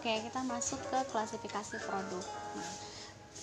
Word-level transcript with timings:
Oke, 0.00 0.16
kita 0.16 0.40
masuk 0.48 0.80
ke 0.88 0.96
klasifikasi 1.12 1.76
produk. 1.84 2.24
Nah, 2.56 2.72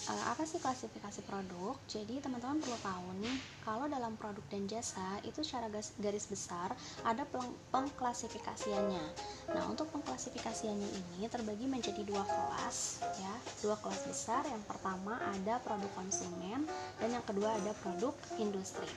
uh, 0.09 0.23
apa 0.33 0.41
sih 0.41 0.57
klasifikasi 0.57 1.21
produk? 1.29 1.77
Jadi 1.85 2.17
teman-teman 2.17 2.57
perlu 2.57 2.73
tahu 2.81 3.13
nih, 3.21 3.37
kalau 3.61 3.85
dalam 3.85 4.17
produk 4.17 4.41
dan 4.49 4.65
jasa 4.65 5.21
itu 5.21 5.45
secara 5.45 5.69
garis 6.01 6.25
besar 6.25 6.73
ada 7.05 7.29
pengklasifikasiannya. 7.69 9.05
Nah, 9.53 9.69
untuk 9.69 9.93
pengklasifikasiannya 9.93 10.89
ini 10.97 11.29
terbagi 11.29 11.69
menjadi 11.69 12.01
dua 12.01 12.25
kelas 12.25 13.05
ya, 13.21 13.33
dua 13.61 13.77
kelas 13.77 14.09
besar. 14.09 14.41
Yang 14.49 14.65
pertama 14.65 15.21
ada 15.29 15.61
produk 15.61 15.93
konsumen 15.93 16.65
dan 16.97 17.09
yang 17.13 17.21
kedua 17.21 17.53
ada 17.53 17.69
produk 17.85 18.17
industri. 18.41 18.89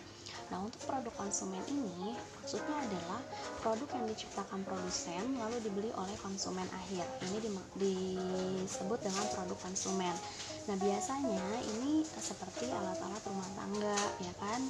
Nah, 0.50 0.58
untuk 0.66 0.82
produk 0.82 1.14
konsumen 1.14 1.62
ini 1.70 2.18
maksudnya 2.42 2.74
adalah 2.82 3.22
produk 3.62 3.86
yang 3.94 4.06
diciptakan 4.10 4.66
produsen 4.66 5.38
lalu 5.38 5.62
dibeli 5.62 5.90
oleh 5.94 6.16
konsumen 6.18 6.66
akhir. 6.74 7.06
Ini 7.30 7.38
disebut 7.78 8.98
dengan 8.98 9.24
produk 9.30 9.58
konsumen. 9.62 10.14
Nah, 10.66 10.76
biasanya 10.76 11.46
ini 11.78 12.02
seperti 12.04 12.66
alat-alat 12.70 13.22
rumah 13.26 13.50
tangga, 13.54 13.98
ya 14.22 14.32
kan? 14.42 14.60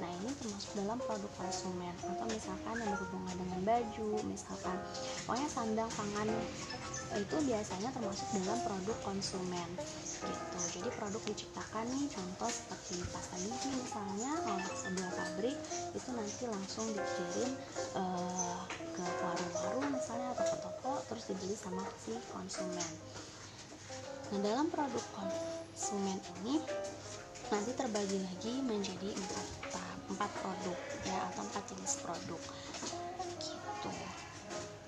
Nah, 0.00 0.10
ini 0.24 0.32
termasuk 0.40 0.72
dalam 0.76 0.96
produk 1.04 1.32
konsumen 1.36 1.92
atau 2.00 2.26
misalkan 2.32 2.76
yang 2.80 2.90
berhubungan 2.96 3.36
dengan 3.36 3.60
baju, 3.64 4.10
misalkan 4.24 4.76
pokoknya 5.24 5.48
sandang 5.52 5.90
pangan 5.92 6.28
itu 7.14 7.36
biasanya 7.46 7.88
termasuk 7.94 8.26
dalam 8.34 8.58
produk 8.66 8.98
konsumen 9.06 9.68
gitu. 10.26 10.58
Jadi 10.80 10.88
produk 10.98 11.22
diciptakan 11.22 11.86
nih 11.94 12.06
contoh 12.10 12.50
seperti 12.50 12.98
pasta 13.14 13.36
gigi 13.38 13.70
misalnya 13.78 14.32
oleh 14.50 14.68
sebuah 14.74 15.12
pabrik 15.14 15.56
itu 15.94 16.08
nanti 16.10 16.44
langsung 16.50 16.86
dikirim 16.90 17.50
uh, 17.94 18.60
ke 18.66 19.04
warung-warung 19.22 19.86
misalnya 19.94 20.34
atau 20.34 20.46
ke 20.50 20.56
toko 20.60 20.92
terus 21.08 21.24
dibeli 21.30 21.54
sama 21.54 21.84
si 22.00 22.12
konsumen. 22.34 22.92
Nah, 24.34 24.40
dalam 24.42 24.66
produk 24.74 25.04
konsumen 25.14 26.18
ini 26.42 26.58
nanti 27.46 27.70
terbagi 27.78 28.18
lagi 28.18 28.54
menjadi 28.58 29.14
empat 29.14 29.46
tahap, 29.70 30.00
empat 30.10 30.30
produk 30.42 30.78
ya 31.06 31.18
atau 31.30 31.42
empat 31.46 31.64
jenis 31.70 31.94
produk. 32.02 32.42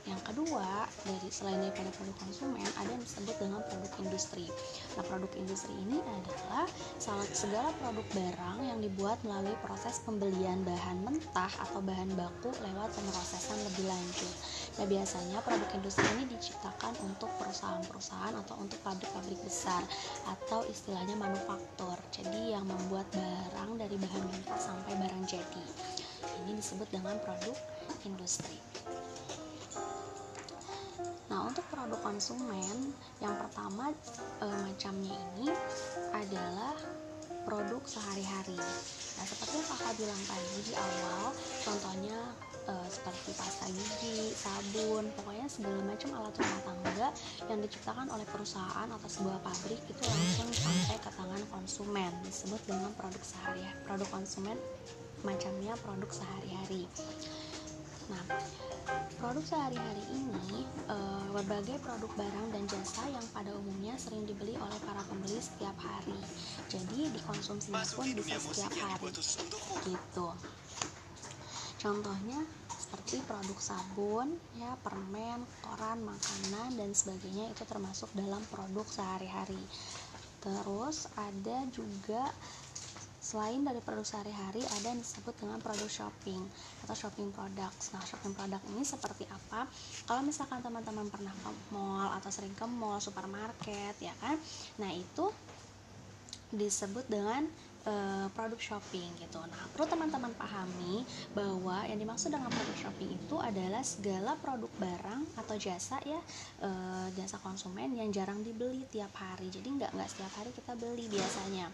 Yang 0.09 0.23
kedua, 0.33 0.89
dari 1.05 1.29
selain 1.29 1.61
daripada 1.61 1.93
produk 2.01 2.17
konsumen, 2.25 2.65
ada 2.81 2.89
yang 2.89 3.05
disebut 3.05 3.37
dengan 3.37 3.61
produk 3.69 3.93
industri. 4.01 4.49
Nah, 4.97 5.05
produk 5.05 5.29
industri 5.37 5.77
ini 5.77 6.01
adalah 6.01 6.65
salah 6.97 7.29
segala 7.29 7.69
produk 7.77 8.07
barang 8.17 8.59
yang 8.65 8.81
dibuat 8.81 9.21
melalui 9.21 9.53
proses 9.61 10.01
pembelian 10.09 10.65
bahan 10.65 11.05
mentah 11.05 11.53
atau 11.61 11.85
bahan 11.85 12.09
baku 12.17 12.49
lewat 12.65 12.89
pemrosesan 12.97 13.61
lebih 13.69 13.85
lanjut. 13.85 14.35
Nah, 14.81 14.87
biasanya 14.89 15.39
produk 15.45 15.71
industri 15.77 16.09
ini 16.17 16.25
diciptakan 16.33 16.97
untuk 17.05 17.29
perusahaan-perusahaan 17.37 18.33
atau 18.33 18.57
untuk 18.65 18.81
pabrik-pabrik 18.81 19.37
besar 19.45 19.85
atau 20.25 20.65
istilahnya 20.73 21.21
manufaktur. 21.21 22.01
Jadi 22.17 22.57
yang 22.57 22.65
membuat 22.65 23.05
barang 23.13 23.77
dari 23.77 23.97
bahan 24.01 24.25
mentah 24.25 24.57
sampai 24.57 24.97
barang 24.97 25.25
jadi. 25.29 25.65
Ini 26.49 26.57
disebut 26.57 26.89
dengan 26.89 27.21
produk 27.21 27.57
industri. 28.09 28.57
Untuk 31.49 31.65
produk 31.73 31.97
konsumen, 32.05 32.93
yang 33.25 33.33
pertama 33.41 33.89
e, 34.45 34.47
macamnya 34.69 35.17
ini 35.17 35.49
adalah 36.13 36.77
produk 37.49 37.81
sehari-hari. 37.89 38.61
Nah, 39.17 39.25
seperti 39.25 39.57
yang 39.57 39.69
kakak 39.73 39.97
bilang 39.97 40.23
tadi 40.29 40.61
di 40.69 40.77
awal, 40.77 41.33
contohnya 41.65 42.19
e, 42.69 42.73
seperti 42.93 43.33
pasta 43.33 43.65
gigi, 43.73 44.37
sabun, 44.37 45.09
pokoknya 45.17 45.49
segala 45.49 45.81
macam 45.89 46.21
alat 46.21 46.37
rumah 46.37 46.61
tangga 46.69 47.09
yang 47.49 47.61
diciptakan 47.65 48.13
oleh 48.13 48.29
perusahaan 48.29 48.89
atau 48.93 49.09
sebuah 49.09 49.41
pabrik 49.41 49.81
itu 49.89 50.03
langsung 50.05 50.53
sampai 50.53 51.01
ke 51.01 51.11
tangan 51.17 51.43
konsumen. 51.49 52.13
Disebut 52.29 52.61
dengan 52.69 52.93
produk 52.93 53.25
sehari-hari. 53.25 53.81
Produk 53.89 54.09
konsumen 54.13 54.61
macamnya 55.25 55.73
produk 55.81 56.13
sehari-hari. 56.13 56.85
Nah, 58.09 58.25
produk 59.21 59.45
sehari-hari 59.45 60.05
ini 60.17 60.65
e, 60.89 60.97
berbagai 61.33 61.77
produk 61.85 62.09
barang 62.17 62.47
dan 62.57 62.65
jasa 62.65 63.05
yang 63.13 63.27
pada 63.37 63.53
umumnya 63.53 63.95
sering 64.01 64.25
dibeli 64.25 64.57
oleh 64.57 64.79
para 64.89 65.05
pembeli 65.05 65.37
setiap 65.37 65.77
hari. 65.77 66.17
Jadi 66.73 67.13
dikonsumsinya 67.13 67.85
pun 67.85 68.07
bisa 68.17 68.41
setiap 68.41 68.73
hari. 68.73 69.13
Gitu. 69.85 70.29
Contohnya 71.79 72.41
seperti 72.75 73.23
produk 73.29 73.59
sabun, 73.61 74.35
ya, 74.57 74.75
permen, 74.81 75.45
koran, 75.63 76.03
makanan 76.03 76.75
dan 76.75 76.91
sebagainya 76.91 77.53
itu 77.53 77.63
termasuk 77.69 78.09
dalam 78.17 78.41
produk 78.51 78.89
sehari-hari. 78.89 79.61
Terus 80.43 81.11
ada 81.19 81.67
juga 81.71 82.33
Selain 83.29 83.61
dari 83.61 83.77
produk 83.85 84.09
sehari-hari, 84.09 84.65
ada 84.65 84.89
yang 84.89 85.05
disebut 85.05 85.37
dengan 85.37 85.61
produk 85.61 85.85
shopping 85.85 86.41
atau 86.81 86.97
shopping 86.97 87.29
products. 87.29 87.93
Nah, 87.93 88.01
shopping 88.01 88.33
product 88.33 88.65
ini 88.73 88.81
seperti 88.81 89.29
apa? 89.29 89.69
Kalau 90.09 90.25
misalkan 90.25 90.65
teman-teman 90.65 91.13
pernah 91.13 91.37
ke 91.37 91.53
mall 91.69 92.09
atau 92.17 92.33
sering 92.33 92.57
ke 92.57 92.65
mall, 92.65 92.97
supermarket, 93.05 94.01
ya 94.01 94.17
kan? 94.25 94.41
Nah, 94.81 94.89
itu 94.97 95.29
disebut 96.57 97.05
dengan 97.13 97.45
e, 97.85 97.93
produk 98.33 98.57
shopping 98.57 99.13
gitu. 99.21 99.45
Nah, 99.45 99.61
perlu 99.77 99.85
teman-teman 99.85 100.33
pahami 100.33 101.05
bahwa 101.37 101.85
yang 101.85 102.01
dimaksud 102.01 102.33
dengan 102.33 102.49
produk 102.49 102.77
shopping 102.81 103.13
itu 103.13 103.37
adalah 103.45 103.85
segala 103.85 104.41
produk 104.41 104.73
barang 104.81 105.37
atau 105.37 105.55
jasa 105.61 106.01
ya 106.01 106.17
e, 106.65 106.71
jasa 107.13 107.37
konsumen 107.45 107.93
yang 107.93 108.09
jarang 108.09 108.41
dibeli 108.41 108.89
tiap 108.89 109.13
hari. 109.21 109.53
Jadi 109.53 109.69
nggak 109.69 109.93
nggak 109.93 110.09
setiap 110.09 110.33
hari 110.41 110.49
kita 110.57 110.73
beli 110.81 111.13
biasanya 111.13 111.69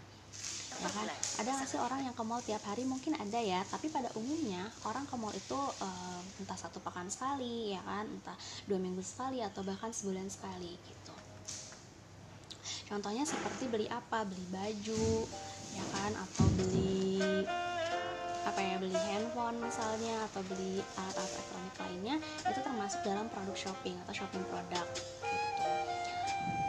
ya 0.75 0.89
kan 0.91 1.07
ada 1.39 1.49
nggak 1.55 1.67
sih 1.67 1.79
orang 1.79 2.03
yang 2.03 2.15
ke 2.15 2.23
mall 2.23 2.43
tiap 2.43 2.63
hari? 2.67 2.83
Mungkin 2.83 3.15
ada 3.15 3.39
ya 3.39 3.63
tapi 3.67 3.87
pada 3.91 4.11
umumnya 4.15 4.67
orang 4.87 5.03
ke 5.07 5.15
mall 5.15 5.31
itu 5.35 5.55
uh, 5.57 6.21
entah 6.39 6.57
satu 6.59 6.79
pekan 6.83 7.07
sekali 7.11 7.75
ya 7.75 7.81
kan? 7.83 8.07
Entah 8.07 8.35
dua 8.67 8.79
minggu 8.79 9.03
sekali 9.03 9.39
atau 9.43 9.63
bahkan 9.63 9.91
sebulan 9.91 10.27
sekali 10.27 10.75
gitu. 10.87 11.15
Contohnya 12.85 13.25
seperti 13.25 13.67
beli 13.71 13.87
apa? 13.89 14.23
Beli 14.23 14.45
baju 14.51 15.27
ya 15.75 15.85
kan? 15.91 16.11
Atau 16.15 16.45
beli 16.55 17.43
apa 18.45 18.61
ya 18.61 18.77
beli 18.77 18.93
handphone 18.93 19.57
misalnya 19.57 20.21
atau 20.29 20.45
beli 20.45 20.77
alat-alat 20.93 21.33
elektronik 21.33 21.75
lainnya 21.81 22.15
itu 22.45 22.59
termasuk 22.61 23.01
dalam 23.01 23.25
produk 23.33 23.57
shopping 23.57 23.97
atau 24.05 24.13
shopping 24.13 24.45
produk 24.53 24.85
gitu. 24.93 25.44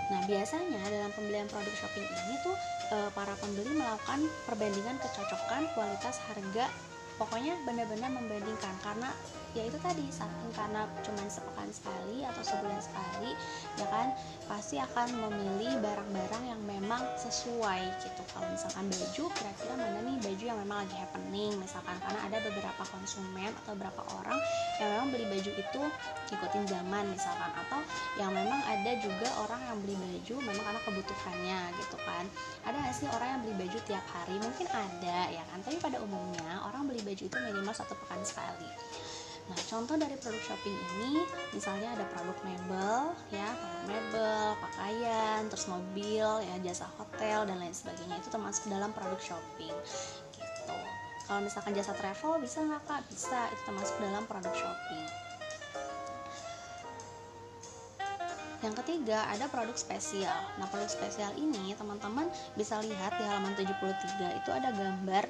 Nah 0.07 0.21
biasanya 0.25 0.79
dalam 0.87 1.11
pembelian 1.15 1.51
produk 1.51 1.75
shopping 1.75 2.07
ini 2.07 2.35
tuh 2.47 2.55
e, 2.95 2.97
para 3.11 3.35
pembeli 3.43 3.75
melakukan 3.75 4.23
perbandingan 4.47 4.97
kecocokan 5.03 5.67
kualitas 5.75 6.23
harga 6.31 6.71
pokoknya 7.17 7.57
benar-benar 7.65 8.13
membandingkan 8.13 8.75
karena 8.85 9.11
ya 9.57 9.65
itu 9.65 9.81
tadi 9.81 10.05
saking 10.13 10.53
karena 10.53 10.85
cuma 11.01 11.25
sepekan 11.33 11.65
sekali 11.73 12.21
atau 12.29 12.45
sebulan 12.45 12.77
sekali 12.77 13.33
ya 13.81 13.89
kan 13.89 14.13
pasti 14.45 14.77
akan 14.77 15.17
memilih 15.17 15.81
barang-barang 15.81 16.45
yang 16.45 16.61
memang 16.69 17.01
sesuai 17.17 17.89
gitu. 18.05 18.23
Kalau 18.37 18.47
misalkan 18.53 18.85
baju 18.93 19.25
kira-kira 19.33 19.75
mana 19.81 19.99
nih 20.05 20.17
baju 20.21 20.45
yang 20.45 20.59
memang 20.61 20.79
lagi 20.85 20.97
happening? 21.01 21.57
Misalkan 21.57 21.97
karena 22.05 22.21
ada 22.29 22.39
beberapa 22.45 22.83
konsumen 22.93 23.51
atau 23.65 23.73
beberapa 23.73 24.05
orang 24.21 24.39
yang 24.77 24.89
memang 24.93 25.09
beli 25.17 25.27
baju 25.33 25.51
itu 25.57 25.83
ikutin 26.37 26.65
zaman 26.69 27.05
misalkan 27.09 27.51
atau 27.57 27.81
yang 28.21 28.31
memang 28.37 28.61
ada 28.69 28.93
juga 29.01 29.29
orang 29.41 29.61
yang 29.73 29.77
beli 29.81 29.97
baju 29.97 30.35
memang 30.53 30.65
karena 30.69 30.81
kebutuhannya 30.85 31.61
gitu 31.81 31.97
kan. 32.05 32.25
Ada 32.69 32.77
nggak 32.77 32.95
sih 32.95 33.09
orang 33.09 33.29
yang 33.33 33.41
beli 33.41 33.55
baju 33.65 33.79
tiap 33.89 34.05
hari? 34.13 34.37
Mungkin 34.37 34.67
ada 34.69 35.19
ya 35.33 35.43
kan? 35.49 35.59
Tapi 35.65 35.81
pada 35.81 35.97
umumnya 36.05 36.61
orang 36.69 36.87
beli 36.93 37.03
baju 37.07 37.23
itu 37.31 37.37
minimal 37.39 37.75
satu 37.75 37.95
pekan 37.95 38.21
sekali 38.27 38.67
Nah, 39.47 39.59
contoh 39.71 39.95
dari 39.95 40.19
produk 40.19 40.43
shopping 40.43 40.75
ini 40.75 41.23
misalnya 41.55 41.95
ada 41.95 42.05
produk 42.11 42.35
mebel 42.43 43.15
ya, 43.31 43.55
produk 43.55 43.85
mebel, 43.87 44.47
pakaian, 44.59 45.41
terus 45.47 45.67
mobil, 45.71 46.29
ya 46.43 46.55
jasa 46.67 46.91
hotel 46.99 47.47
dan 47.47 47.63
lain 47.63 47.71
sebagainya 47.71 48.19
itu 48.19 48.27
termasuk 48.27 48.67
dalam 48.67 48.91
produk 48.91 49.21
shopping. 49.23 49.75
Gitu. 50.35 50.79
Kalau 51.31 51.41
misalkan 51.47 51.79
jasa 51.79 51.95
travel 51.95 52.43
bisa 52.43 52.59
nggak 52.59 52.83
kak? 52.91 53.01
Bisa, 53.07 53.47
itu 53.55 53.63
termasuk 53.63 53.95
dalam 54.03 54.27
produk 54.27 54.55
shopping. 54.55 55.26
Yang 58.65 58.75
ketiga 58.85 59.29
ada 59.29 59.49
produk 59.53 59.77
spesial. 59.77 60.41
Nah, 60.57 60.67
produk 60.73 60.89
spesial 60.89 61.33
ini 61.37 61.77
teman-teman 61.77 62.29
bisa 62.57 62.81
lihat 62.81 63.17
di 63.21 63.25
halaman 63.25 63.53
73 63.53 64.41
itu 64.41 64.51
ada 64.53 64.73
gambar 64.73 65.25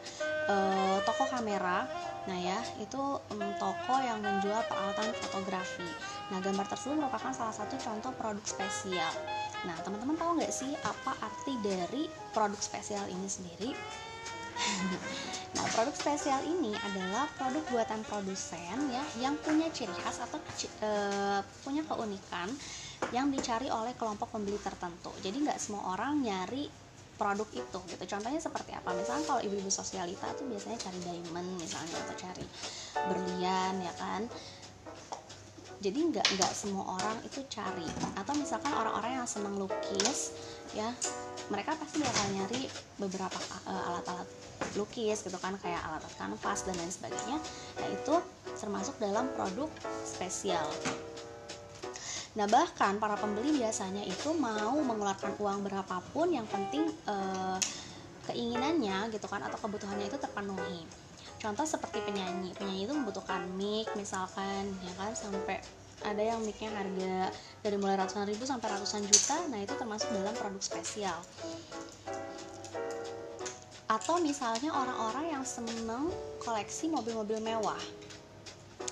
e, 0.46 0.56
toko 1.02 1.25
kamera 1.26 1.87
Nah 2.26 2.38
ya, 2.43 2.58
itu 2.82 2.99
um, 2.99 3.50
toko 3.56 3.94
yang 4.02 4.19
menjual 4.19 4.58
peralatan 4.67 5.14
fotografi. 5.23 5.87
Nah, 6.34 6.43
gambar 6.43 6.67
tersebut 6.67 6.99
merupakan 6.99 7.31
salah 7.31 7.55
satu 7.55 7.78
contoh 7.78 8.11
produk 8.19 8.43
spesial. 8.43 9.14
Nah, 9.62 9.78
teman-teman 9.87 10.19
tahu 10.19 10.43
nggak 10.43 10.50
sih 10.50 10.75
apa 10.82 11.14
arti 11.23 11.55
dari 11.62 12.11
produk 12.34 12.58
spesial 12.58 13.06
ini 13.06 13.31
sendiri? 13.31 13.70
nah, 15.55 15.67
produk 15.70 15.94
spesial 15.94 16.43
ini 16.43 16.75
adalah 16.75 17.31
produk 17.38 17.62
buatan 17.70 18.02
produsen 18.11 18.76
ya 18.90 19.05
yang 19.23 19.38
punya 19.38 19.70
ciri 19.70 19.94
khas 20.02 20.19
atau 20.19 20.43
e, 20.82 20.90
punya 21.62 21.87
keunikan 21.87 22.50
yang 23.15 23.31
dicari 23.31 23.71
oleh 23.71 23.93
kelompok 23.95 24.33
pembeli 24.35 24.59
tertentu. 24.59 25.13
Jadi 25.23 25.37
nggak 25.45 25.59
semua 25.61 25.95
orang 25.95 26.23
nyari 26.23 26.67
produk 27.17 27.49
itu 27.57 27.79
gitu. 27.89 28.05
Contohnya 28.17 28.41
seperti 28.41 28.77
apa? 28.77 28.93
Misalnya 28.93 29.25
kalau 29.25 29.41
ibu-ibu 29.41 29.73
sosialita 29.73 30.37
tuh 30.37 30.45
biasanya 30.47 30.79
cari 30.79 30.99
diamond 31.01 31.49
misalnya 31.57 31.97
atau 32.05 32.17
cari 32.17 32.47
berlian 33.09 33.75
ya 33.81 33.93
kan? 33.97 34.23
Jadi 35.77 35.99
nggak 36.13 36.27
nggak 36.41 36.53
semua 36.57 36.97
orang 36.97 37.17
itu 37.25 37.41
cari. 37.49 37.89
Atau 38.17 38.33
misalkan 38.37 38.73
orang-orang 38.73 39.25
yang 39.25 39.29
senang 39.29 39.57
lukis 39.57 40.33
ya 40.77 40.93
mereka 41.47 41.79
pasti 41.79 42.03
bakal 42.03 42.27
nyari 42.35 42.67
beberapa 42.99 43.39
uh, 43.71 43.89
alat-alat 43.93 44.29
lukis 44.77 45.25
gitu 45.25 45.37
kan? 45.41 45.57
Kayak 45.61 45.85
alat 45.85 46.05
kanvas 46.21 46.65
dan 46.69 46.77
lain 46.77 46.93
sebagainya. 46.93 47.39
Nah 47.81 47.89
itu 47.93 48.15
termasuk 48.57 48.97
dalam 49.01 49.29
produk 49.37 49.69
spesial 50.05 50.65
Nah, 52.37 52.44
bahkan 52.44 53.00
para 53.00 53.17
pembeli 53.17 53.56
biasanya 53.56 54.05
itu 54.05 54.37
mau 54.37 54.77
mengeluarkan 54.77 55.41
uang 55.41 55.65
berapapun 55.65 56.37
yang 56.37 56.44
penting 56.44 56.93
eh, 57.09 57.59
keinginannya 58.29 59.09
gitu 59.11 59.25
kan 59.25 59.41
atau 59.41 59.56
kebutuhannya 59.56 60.06
itu 60.06 60.21
terpenuhi. 60.21 60.85
Contoh 61.41 61.65
seperti 61.65 62.05
penyanyi. 62.05 62.53
Penyanyi 62.53 62.85
itu 62.85 62.93
membutuhkan 62.93 63.49
mic 63.56 63.88
misalkan 63.97 64.77
ya 64.85 64.93
kan 65.00 65.17
sampai 65.17 65.65
ada 66.05 66.21
yang 66.21 66.44
micnya 66.44 66.69
harga 66.71 67.33
dari 67.65 67.77
mulai 67.81 67.97
ratusan 67.97 68.29
ribu 68.29 68.44
sampai 68.44 68.69
ratusan 68.69 69.09
juta 69.09 69.37
nah 69.49 69.56
itu 69.56 69.73
termasuk 69.75 70.12
dalam 70.12 70.35
produk 70.37 70.61
spesial 70.61 71.19
atau 73.87 74.19
misalnya 74.19 74.75
orang-orang 74.75 75.38
yang 75.38 75.44
seneng 75.47 76.11
koleksi 76.43 76.91
mobil-mobil 76.91 77.38
mewah 77.41 77.81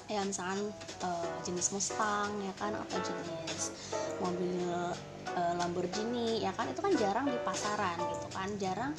ya 0.05 0.21
misalkan 0.21 0.61
uh, 1.01 1.37
jenis 1.43 1.73
Mustang 1.73 2.29
ya 2.45 2.53
kan 2.61 2.77
atau 2.77 2.99
jenis 3.01 3.73
mobil 4.21 4.61
uh, 5.33 5.55
Lamborghini 5.57 6.45
ya 6.45 6.53
kan 6.53 6.69
itu 6.69 6.81
kan 6.85 6.93
jarang 6.97 7.27
di 7.29 7.39
pasaran 7.41 7.99
gitu 7.99 8.27
kan. 8.33 8.49
Jarang 8.61 8.93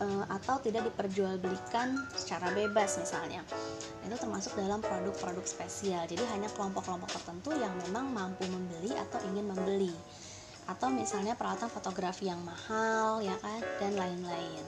uh, 0.00 0.24
atau 0.32 0.56
tidak 0.64 0.88
diperjualbelikan 0.92 2.08
secara 2.16 2.52
bebas 2.56 2.96
misalnya. 3.00 3.44
Itu 4.06 4.16
termasuk 4.16 4.54
dalam 4.56 4.80
produk-produk 4.80 5.44
spesial. 5.44 6.06
Jadi 6.06 6.22
hanya 6.32 6.48
kelompok-kelompok 6.54 7.10
tertentu 7.10 7.52
yang 7.58 7.74
memang 7.88 8.08
mampu 8.14 8.46
membeli 8.48 8.94
atau 8.96 9.18
ingin 9.28 9.46
membeli. 9.50 9.92
Atau 10.66 10.90
misalnya 10.90 11.38
peralatan 11.38 11.70
fotografi 11.70 12.26
yang 12.26 12.42
mahal 12.42 13.22
ya 13.22 13.38
kan 13.38 13.62
dan 13.78 13.94
lain-lain 13.94 14.66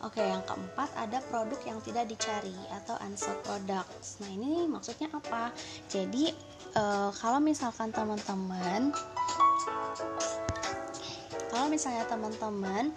Oke, 0.00 0.24
yang 0.24 0.40
keempat 0.48 0.88
ada 0.96 1.20
produk 1.28 1.60
yang 1.68 1.78
tidak 1.84 2.08
dicari 2.08 2.56
atau 2.72 2.96
unsold 3.04 3.36
products. 3.44 4.16
Nah, 4.24 4.32
ini 4.32 4.64
maksudnya 4.64 5.12
apa? 5.12 5.52
Jadi, 5.92 6.32
e, 6.72 6.84
kalau 7.20 7.36
misalkan 7.36 7.92
teman-teman 7.92 8.96
kalau 11.50 11.66
misalnya 11.66 12.06
teman-teman 12.06 12.94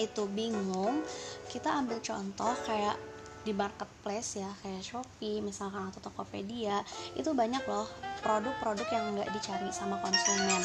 itu 0.00 0.22
bingung, 0.32 1.02
kita 1.50 1.68
ambil 1.82 2.00
contoh 2.00 2.54
kayak 2.64 2.96
di 3.44 3.52
marketplace 3.52 4.40
ya 4.40 4.48
kayak 4.64 4.80
Shopee 4.80 5.44
misalkan 5.44 5.92
atau 5.92 6.00
Tokopedia 6.00 6.80
itu 7.12 7.28
banyak 7.36 7.60
loh 7.68 7.84
produk-produk 8.24 8.88
yang 8.88 9.04
nggak 9.12 9.28
dicari 9.36 9.68
sama 9.68 10.00
konsumen 10.00 10.64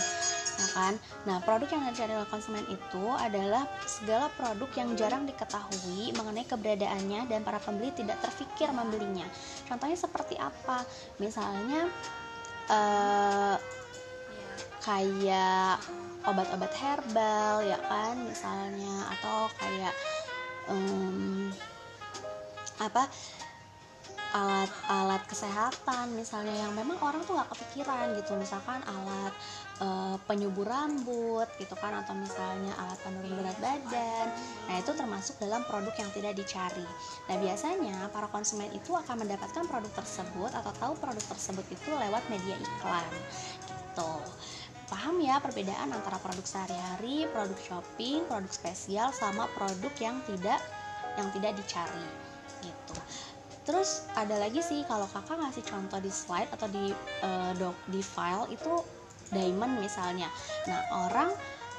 ya 0.59 0.67
kan? 0.75 0.93
Nah, 1.23 1.39
produk 1.39 1.71
yang 1.71 1.87
dicari 1.87 2.11
oleh 2.11 2.27
konsumen 2.27 2.67
itu 2.67 3.05
adalah 3.15 3.63
segala 3.87 4.27
produk 4.35 4.69
yang 4.75 4.89
jarang 4.99 5.23
diketahui 5.23 6.11
mengenai 6.13 6.43
keberadaannya 6.43 7.31
dan 7.31 7.41
para 7.47 7.63
pembeli 7.63 7.95
tidak 7.95 8.19
terfikir 8.19 8.67
membelinya. 8.75 9.23
Contohnya 9.71 9.95
seperti 9.95 10.35
apa? 10.35 10.83
Misalnya 11.23 11.87
uh, 12.67 13.55
kayak 14.83 15.79
obat-obat 16.27 16.71
herbal 16.75 17.63
ya 17.63 17.79
kan 17.87 18.15
misalnya 18.27 19.07
atau 19.17 19.47
kayak 19.55 19.93
um, 20.67 21.49
apa 22.79 23.07
alat-alat 24.29 25.25
kesehatan 25.25 26.13
misalnya 26.13 26.53
yang 26.53 26.73
memang 26.77 27.01
orang 27.01 27.25
tuh 27.25 27.33
nggak 27.33 27.49
kepikiran 27.49 28.13
gitu. 28.13 28.37
Misalkan 28.37 28.77
alat 28.85 29.33
e, 29.81 29.87
penyubur 30.29 30.69
rambut 30.69 31.49
gitu 31.57 31.73
kan 31.77 31.97
atau 32.05 32.13
misalnya 32.13 32.69
alat 32.77 32.99
penurun 33.01 33.33
berat 33.41 33.57
badan. 33.57 34.27
Nah 34.69 34.75
itu 34.77 34.91
termasuk 34.93 35.41
dalam 35.41 35.65
produk 35.65 35.93
yang 35.97 36.09
tidak 36.13 36.37
dicari. 36.37 36.85
Nah 37.25 37.35
biasanya 37.41 37.97
para 38.13 38.29
konsumen 38.29 38.69
itu 38.69 38.93
akan 38.93 39.25
mendapatkan 39.25 39.65
produk 39.65 39.93
tersebut 39.97 40.51
atau 40.53 40.71
tahu 40.77 40.93
produk 41.01 41.25
tersebut 41.25 41.65
itu 41.73 41.89
lewat 41.89 42.21
media 42.29 42.53
iklan 42.57 43.13
gitu. 43.65 44.13
Paham 44.89 45.21
ya 45.21 45.37
perbedaan 45.37 45.89
antara 45.93 46.17
produk 46.21 46.45
sehari-hari 46.45 47.25
produk 47.29 47.57
shopping 47.61 48.25
produk 48.29 48.49
spesial 48.49 49.09
sama 49.13 49.49
produk 49.57 49.93
yang 50.01 50.17
tidak 50.25 50.61
yang 51.17 51.29
tidak 51.33 51.57
dicari 51.57 52.09
gitu 52.59 52.95
terus 53.69 54.09
ada 54.17 54.33
lagi 54.41 54.65
sih 54.65 54.81
kalau 54.89 55.05
kakak 55.05 55.37
ngasih 55.37 55.61
contoh 55.69 56.01
di 56.01 56.09
slide 56.09 56.49
atau 56.49 56.65
di 56.65 56.89
uh, 57.21 57.53
doc 57.53 57.77
di 57.85 58.01
file 58.01 58.49
itu 58.49 58.81
diamond 59.29 59.77
misalnya. 59.77 60.25
Nah 60.65 61.05
orang 61.05 61.29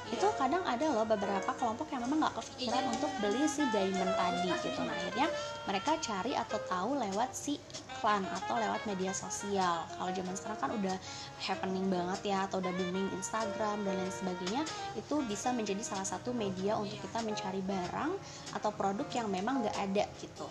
itu 0.07 0.23
kadang 0.39 0.63
ada 0.63 0.87
loh 0.87 1.03
beberapa 1.03 1.51
kelompok 1.55 1.91
yang 1.93 2.07
memang 2.07 2.25
nggak 2.25 2.35
kepikiran 2.39 2.83
iya. 2.83 2.91
untuk 2.95 3.11
beli 3.19 3.43
si 3.43 3.67
diamond 3.75 4.11
tadi 4.15 4.49
gitu. 4.63 4.79
Nah 4.87 4.95
akhirnya 4.95 5.27
mereka 5.67 5.91
cari 5.99 6.31
atau 6.31 6.59
tahu 6.63 6.95
lewat 6.95 7.35
si 7.35 7.59
iklan 7.59 8.23
atau 8.23 8.55
lewat 8.55 8.87
media 8.87 9.11
sosial. 9.11 9.83
Kalau 9.91 10.11
zaman 10.15 10.33
sekarang 10.39 10.59
kan 10.63 10.71
udah 10.71 10.95
happening 11.43 11.91
banget 11.91 12.33
ya 12.33 12.47
atau 12.47 12.63
udah 12.63 12.71
booming 12.71 13.11
Instagram 13.19 13.83
dan 13.83 13.93
lain 13.99 14.15
sebagainya 14.15 14.63
itu 14.95 15.15
bisa 15.27 15.51
menjadi 15.51 15.83
salah 15.83 16.07
satu 16.07 16.31
media 16.31 16.79
untuk 16.79 16.97
kita 17.03 17.19
mencari 17.19 17.59
barang 17.59 18.11
atau 18.55 18.71
produk 18.71 19.05
yang 19.11 19.27
memang 19.27 19.59
nggak 19.59 19.75
ada 19.75 20.07
gitu 20.23 20.47